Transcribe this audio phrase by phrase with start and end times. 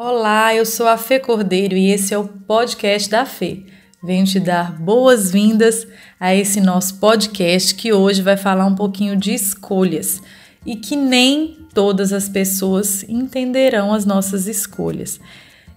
[0.00, 3.64] Olá, eu sou a Fê Cordeiro e esse é o podcast da Fê.
[4.00, 5.88] Venho te dar boas-vindas
[6.20, 10.22] a esse nosso podcast que hoje vai falar um pouquinho de escolhas
[10.64, 15.18] e que nem todas as pessoas entenderão as nossas escolhas.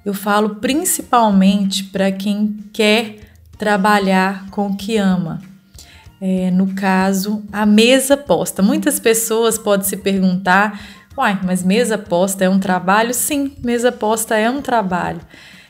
[0.05, 3.21] Eu falo principalmente para quem quer
[3.57, 5.41] trabalhar com o que ama.
[6.21, 8.61] É, no caso, a mesa posta.
[8.61, 13.13] Muitas pessoas podem se perguntar Uai, mas mesa posta é um trabalho?
[13.13, 15.19] Sim, mesa posta é um trabalho.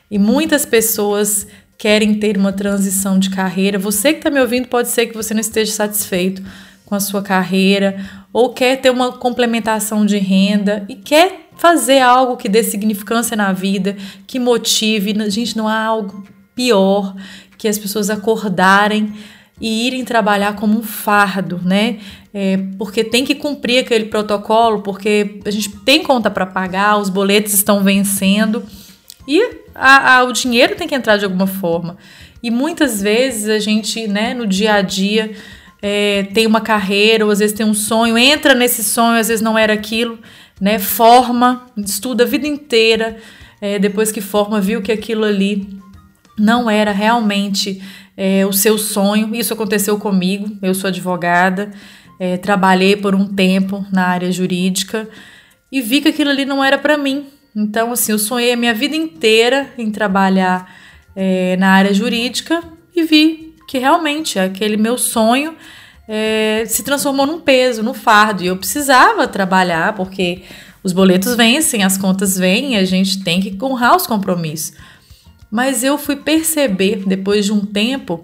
[0.10, 1.48] E muitas pessoas
[1.78, 3.80] querem ter uma transição de carreira.
[3.80, 6.44] Você que está me ouvindo, pode ser que você não esteja satisfeito
[6.86, 12.38] com a sua carreira ou quer ter uma complementação de renda e quer fazer algo
[12.38, 13.96] que dê significância na vida,
[14.28, 15.14] que motive.
[15.32, 17.16] Gente, não há algo pior
[17.58, 19.14] que as pessoas acordarem
[19.62, 22.00] e irem trabalhar como um fardo, né?
[22.34, 27.10] É, porque tem que cumprir aquele protocolo, porque a gente tem conta para pagar, os
[27.10, 28.64] boletos estão vencendo
[29.28, 29.40] e
[29.76, 31.98] a, a, o dinheiro tem que entrar de alguma forma.
[32.42, 35.32] E muitas vezes a gente, né, no dia a dia,
[35.80, 39.42] é, tem uma carreira, ou às vezes tem um sonho, entra nesse sonho, às vezes
[39.42, 40.18] não era aquilo,
[40.60, 40.80] né?
[40.80, 43.18] Forma, estuda a vida inteira,
[43.62, 45.68] é, depois que forma, viu que aquilo ali
[46.38, 47.82] não era realmente
[48.24, 49.34] é, o seu sonho.
[49.34, 50.56] Isso aconteceu comigo.
[50.62, 51.72] Eu sou advogada,
[52.20, 55.10] é, trabalhei por um tempo na área jurídica
[55.72, 57.26] e vi que aquilo ali não era para mim.
[57.56, 60.72] Então, assim, eu sonhei a minha vida inteira em trabalhar
[61.16, 62.64] é, na área jurídica
[62.96, 65.56] e vi que realmente aquele meu sonho
[66.08, 68.44] é, se transformou num peso, num fardo.
[68.44, 70.44] E eu precisava trabalhar porque
[70.84, 74.74] os boletos vencem, as contas vêm e a gente tem que honrar os compromissos.
[75.52, 78.24] Mas eu fui perceber, depois de um tempo,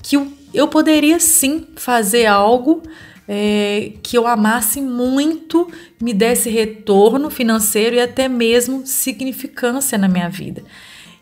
[0.00, 0.16] que
[0.54, 2.82] eu poderia sim fazer algo
[3.26, 5.68] é, que eu amasse muito,
[6.00, 10.62] me desse retorno financeiro e até mesmo significância na minha vida.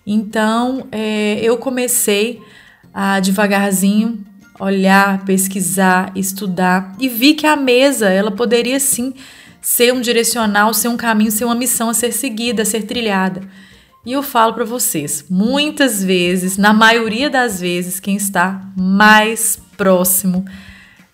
[0.07, 2.41] Então é, eu comecei
[2.93, 4.25] a devagarzinho
[4.59, 9.15] olhar, pesquisar, estudar e vi que a mesa ela poderia sim
[9.63, 13.43] ser um direcional, ser um caminho, ser uma missão a ser seguida, a ser trilhada.
[14.05, 20.45] E eu falo para vocês, muitas vezes, na maioria das vezes, quem está mais próximo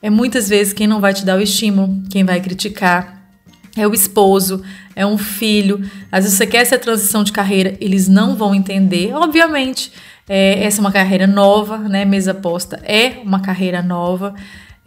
[0.00, 3.28] é muitas vezes quem não vai te dar o estímulo, quem vai criticar,
[3.76, 4.62] é o esposo,
[4.94, 5.80] é um filho.
[6.12, 9.12] Às vezes você quer essa transição de carreira, eles não vão entender.
[9.14, 9.92] Obviamente,
[10.28, 12.04] é, essa é uma carreira nova, né?
[12.04, 14.32] Mesa posta é uma carreira nova,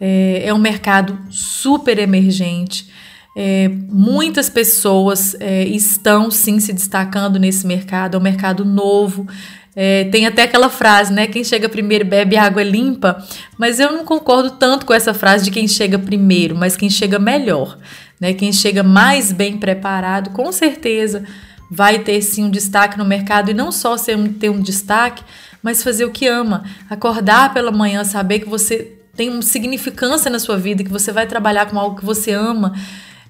[0.00, 2.90] é, é um mercado super emergente.
[3.36, 9.26] É, muitas pessoas é, estão sim se destacando nesse mercado, é um mercado novo.
[9.74, 11.26] É, tem até aquela frase, né?
[11.28, 13.24] Quem chega primeiro bebe água limpa,
[13.56, 17.18] mas eu não concordo tanto com essa frase de quem chega primeiro, mas quem chega
[17.18, 17.78] melhor,
[18.20, 18.34] né?
[18.34, 21.24] Quem chega mais bem preparado, com certeza
[21.70, 25.22] vai ter sim um destaque no mercado e não só ser um, ter um destaque,
[25.62, 30.40] mas fazer o que ama, acordar pela manhã, saber que você tem uma significância na
[30.40, 32.74] sua vida, que você vai trabalhar com algo que você ama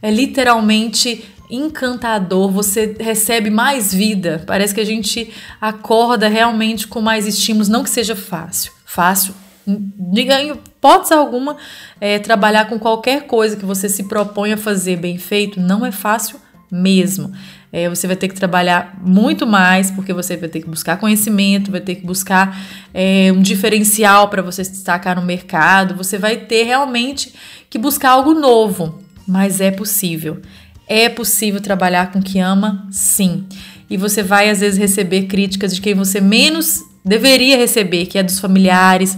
[0.02, 4.42] é literalmente encantador, você recebe mais vida.
[4.46, 8.72] Parece que a gente acorda realmente com mais estímulos, não que seja fácil.
[8.84, 9.34] Fácil,
[9.66, 11.56] diga em hipótese alguma,
[12.00, 15.92] é, trabalhar com qualquer coisa que você se propõe a fazer bem feito não é
[15.92, 16.40] fácil
[16.70, 17.32] mesmo.
[17.72, 21.70] É, você vai ter que trabalhar muito mais, porque você vai ter que buscar conhecimento,
[21.70, 22.56] vai ter que buscar
[22.92, 27.32] é, um diferencial para você se destacar no mercado, você vai ter realmente
[27.68, 30.40] que buscar algo novo mas é possível.
[30.88, 33.46] É possível trabalhar com o que ama, sim.
[33.88, 38.22] E você vai às vezes receber críticas de quem você menos deveria receber, que é
[38.22, 39.16] dos familiares,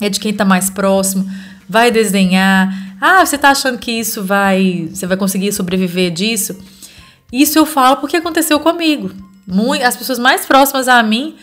[0.00, 1.28] é de quem está mais próximo,
[1.68, 2.96] vai desdenhar.
[3.00, 6.58] Ah, você está achando que isso vai, você vai conseguir sobreviver disso?
[7.32, 9.10] Isso eu falo porque aconteceu comigo.
[9.46, 11.34] Muito, as pessoas mais próximas a mim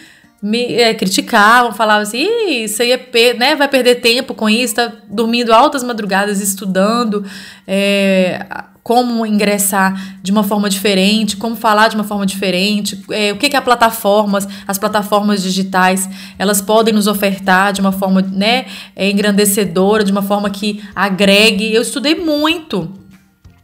[0.41, 4.91] me é, criticavam, falavam assim, isso aí é, né, vai perder tempo com isso, tá
[5.09, 7.25] dormindo altas madrugadas estudando
[7.67, 8.45] é,
[8.81, 13.49] como ingressar de uma forma diferente, como falar de uma forma diferente, é, o que,
[13.49, 16.09] que a plataformas, as plataformas digitais,
[16.39, 18.65] elas podem nos ofertar de uma forma né,
[18.95, 21.73] é, engrandecedora, de uma forma que agregue.
[21.73, 22.91] Eu estudei muito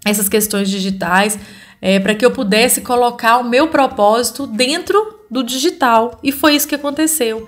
[0.06, 1.40] essas questões digitais
[1.82, 6.20] é, para que eu pudesse colocar o meu propósito dentro do digital.
[6.24, 7.48] E foi isso que aconteceu.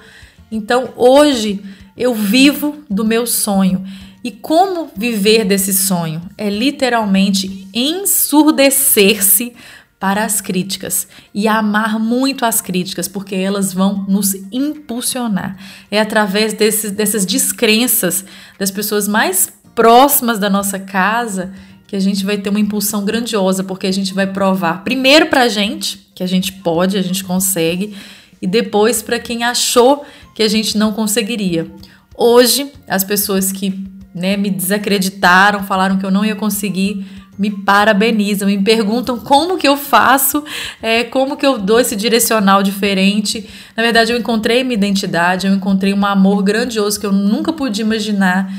[0.52, 1.62] Então hoje
[1.96, 3.86] eu vivo do meu sonho.
[4.24, 6.22] E como viver desse sonho?
[6.38, 9.54] É literalmente ensurdecer-se
[10.00, 15.58] para as críticas e amar muito as críticas, porque elas vão nos impulsionar.
[15.90, 18.24] É através desses, dessas descrenças
[18.60, 21.54] das pessoas mais próximas da nossa casa
[21.88, 25.44] que a gente vai ter uma impulsão grandiosa, porque a gente vai provar primeiro para
[25.44, 27.96] a gente que a gente pode, a gente consegue,
[28.42, 30.06] e depois para quem achou
[30.36, 31.68] que a gente não conseguiria.
[32.16, 37.06] Hoje, as pessoas que né, me desacreditaram, falaram que eu não ia conseguir,
[37.38, 40.44] me parabenizam, me perguntam como que eu faço,
[40.82, 43.48] é, como que eu dou esse direcional diferente.
[43.76, 47.86] Na verdade, eu encontrei minha identidade, eu encontrei um amor grandioso que eu nunca podia
[47.86, 48.52] imaginar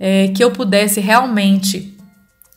[0.00, 1.93] é, que eu pudesse realmente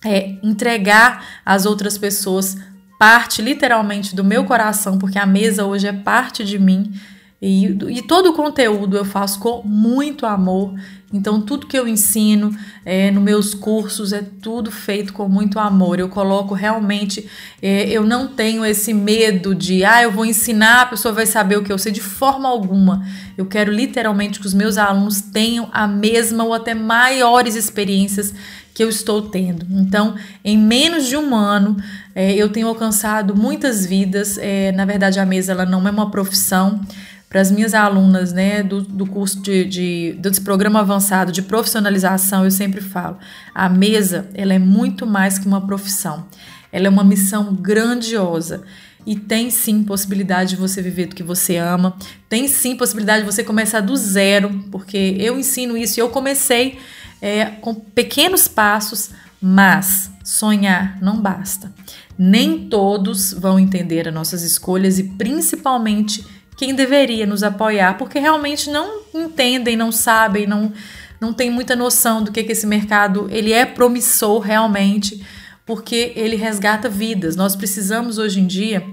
[0.06, 2.58] é, entregar às outras pessoas
[3.00, 6.92] parte literalmente do meu coração, porque a mesa hoje é parte de mim.
[7.40, 10.74] E, e todo o conteúdo eu faço com muito amor.
[11.14, 12.52] Então, tudo que eu ensino
[12.84, 16.00] é, nos meus cursos é tudo feito com muito amor.
[16.00, 17.30] Eu coloco realmente,
[17.62, 21.58] é, eu não tenho esse medo de, ah, eu vou ensinar, a pessoa vai saber
[21.58, 23.06] o que eu sei, de forma alguma.
[23.38, 28.34] Eu quero literalmente que os meus alunos tenham a mesma ou até maiores experiências
[28.78, 29.66] que eu estou tendo.
[29.72, 30.14] Então,
[30.46, 31.76] em menos de um ano,
[32.14, 34.38] é, eu tenho alcançado muitas vidas.
[34.38, 36.80] É, na verdade, a mesa ela não é uma profissão
[37.28, 42.46] para as minhas alunas né, do, do curso de, de, desse programa avançado de profissionalização,
[42.46, 43.18] eu sempre falo,
[43.54, 46.28] a mesa ela é muito mais que uma profissão.
[46.72, 48.62] Ela é uma missão grandiosa.
[49.08, 51.98] E tem sim possibilidade de você viver do que você ama.
[52.30, 56.78] Tem sim possibilidade de você começar do zero, porque eu ensino isso e eu comecei
[57.22, 59.12] é, com pequenos passos,
[59.42, 61.72] mas sonhar não basta.
[62.18, 66.26] Nem todos vão entender as nossas escolhas e principalmente
[66.58, 70.74] quem deveria nos apoiar, porque realmente não entendem, não sabem, não,
[71.22, 75.24] não tem muita noção do que, que esse mercado ele é promissor realmente,
[75.66, 77.36] porque ele resgata vidas.
[77.36, 78.84] Nós precisamos hoje em dia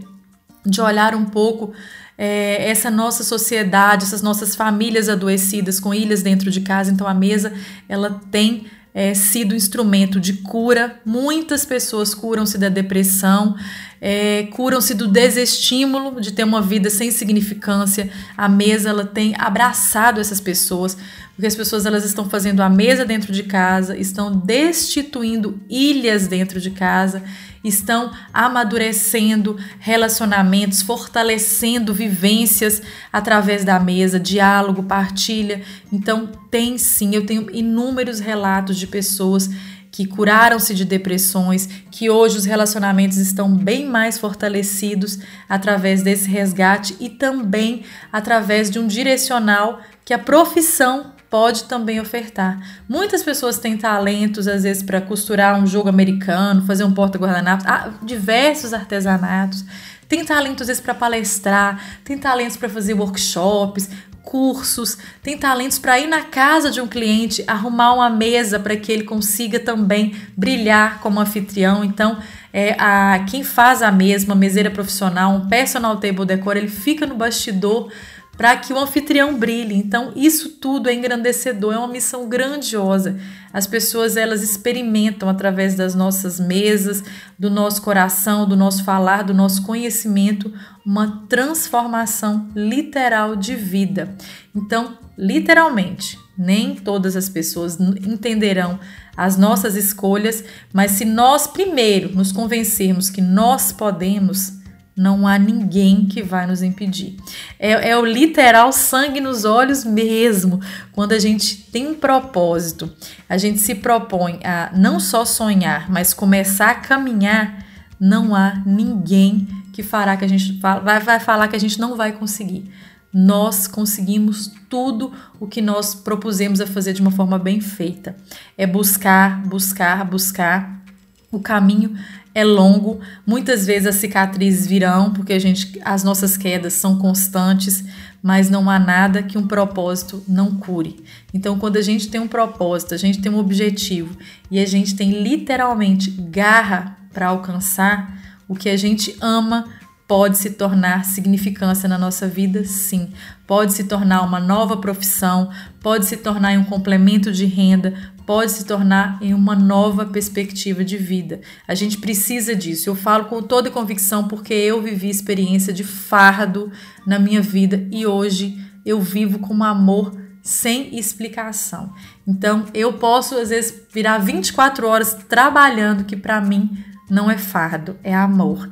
[0.64, 1.72] de olhar um pouco
[2.16, 6.90] é, essa nossa sociedade, essas nossas famílias adoecidas com ilhas dentro de casa.
[6.90, 7.52] Então a mesa
[7.88, 11.00] ela tem é, sido instrumento de cura.
[11.04, 13.56] Muitas pessoas curam-se da depressão,
[14.00, 18.08] é, curam-se do desestímulo de ter uma vida sem significância.
[18.36, 20.96] A mesa ela tem abraçado essas pessoas,
[21.34, 26.60] porque as pessoas elas estão fazendo a mesa dentro de casa, estão destituindo ilhas dentro
[26.60, 27.22] de casa
[27.64, 35.62] estão amadurecendo relacionamentos, fortalecendo vivências através da mesa, diálogo, partilha.
[35.90, 39.48] Então, tem sim, eu tenho inúmeros relatos de pessoas
[39.90, 46.96] que curaram-se de depressões, que hoje os relacionamentos estão bem mais fortalecidos através desse resgate
[46.98, 52.58] e também através de um direcional que a profissão pode também ofertar.
[52.88, 57.90] Muitas pessoas têm talentos, às vezes, para costurar um jogo americano, fazer um porta-guardanapo, ah,
[58.02, 59.64] diversos artesanatos.
[60.08, 63.88] Tem talentos, às vezes, para palestrar, tem talentos para fazer workshops,
[64.22, 68.90] cursos, tem talentos para ir na casa de um cliente, arrumar uma mesa para que
[68.90, 71.84] ele consiga também brilhar como anfitrião.
[71.84, 72.18] Então,
[72.52, 77.14] é, a, quem faz a mesma, meseira profissional, um personal table decor, ele fica no
[77.14, 77.90] bastidor
[78.36, 79.74] para que o anfitrião brilhe.
[79.74, 83.16] Então, isso tudo é engrandecedor, é uma missão grandiosa.
[83.52, 87.02] As pessoas elas experimentam através das nossas mesas,
[87.38, 90.52] do nosso coração, do nosso falar, do nosso conhecimento,
[90.84, 94.16] uma transformação literal de vida.
[94.54, 98.78] Então, literalmente, nem todas as pessoas entenderão
[99.16, 100.42] as nossas escolhas,
[100.72, 104.63] mas se nós primeiro nos convencermos que nós podemos,
[104.96, 107.16] não há ninguém que vai nos impedir.
[107.58, 110.60] É, é, o literal sangue nos olhos mesmo.
[110.92, 112.90] Quando a gente tem um propósito,
[113.28, 117.64] a gente se propõe a não só sonhar, mas começar a caminhar,
[117.98, 121.96] não há ninguém que fará que a gente vai, vai falar que a gente não
[121.96, 122.70] vai conseguir.
[123.12, 128.16] Nós conseguimos tudo o que nós propusemos a fazer de uma forma bem feita.
[128.56, 130.82] É buscar, buscar, buscar.
[131.30, 131.96] O caminho
[132.34, 137.84] é longo, muitas vezes as cicatrizes virão, porque a gente, as nossas quedas são constantes,
[138.20, 141.04] mas não há nada que um propósito não cure.
[141.32, 144.16] Então, quando a gente tem um propósito, a gente tem um objetivo
[144.50, 149.66] e a gente tem literalmente garra para alcançar, o que a gente ama
[150.06, 153.10] pode se tornar significância na nossa vida, sim.
[153.46, 157.94] Pode se tornar uma nova profissão, pode se tornar um complemento de renda,
[158.26, 161.40] pode se tornar em uma nova perspectiva de vida.
[161.66, 162.88] A gente precisa disso.
[162.88, 166.70] Eu falo com toda convicção porque eu vivi experiência de fardo
[167.06, 171.94] na minha vida e hoje eu vivo com um amor sem explicação.
[172.26, 177.96] Então, eu posso às vezes virar 24 horas trabalhando que para mim não é fardo,
[178.02, 178.68] é amor.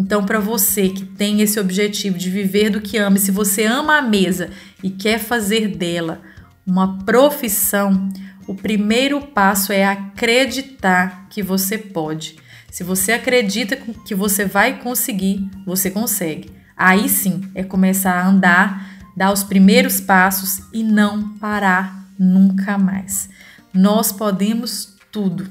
[0.00, 3.98] Então, para você que tem esse objetivo de viver do que ama, se você ama
[3.98, 4.48] a mesa
[4.82, 6.22] e quer fazer dela
[6.66, 8.08] uma profissão,
[8.46, 12.36] o primeiro passo é acreditar que você pode.
[12.70, 16.50] Se você acredita que você vai conseguir, você consegue.
[16.74, 23.28] Aí sim é começar a andar, dar os primeiros passos e não parar nunca mais.
[23.74, 25.46] Nós podemos tudo.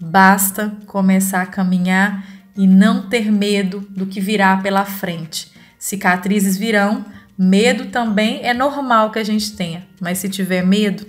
[0.00, 5.50] Basta começar a caminhar e não ter medo do que virá pela frente.
[5.78, 7.04] Cicatrizes virão,
[7.36, 11.06] medo também é normal que a gente tenha, mas se tiver medo,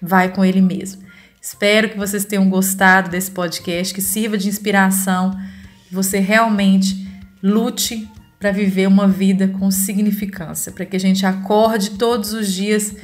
[0.00, 1.02] vai com ele mesmo.
[1.40, 5.32] Espero que vocês tenham gostado desse podcast, que sirva de inspiração,
[5.88, 7.04] que você realmente
[7.42, 8.08] lute
[8.38, 12.94] para viver uma vida com significância, para que a gente acorde todos os dias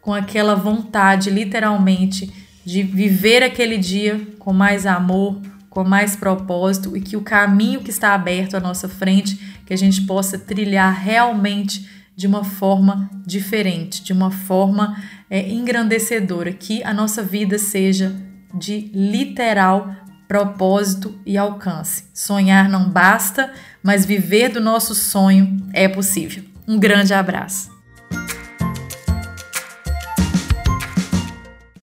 [0.00, 2.32] com aquela vontade, literalmente,
[2.64, 5.40] de viver aquele dia com mais amor,
[5.76, 9.76] com mais propósito e que o caminho que está aberto à nossa frente, que a
[9.76, 14.96] gente possa trilhar realmente de uma forma diferente, de uma forma
[15.28, 18.16] é, engrandecedora, que a nossa vida seja
[18.54, 19.94] de literal
[20.26, 22.04] propósito e alcance.
[22.14, 23.52] Sonhar não basta,
[23.82, 26.42] mas viver do nosso sonho é possível.
[26.66, 27.75] Um grande abraço.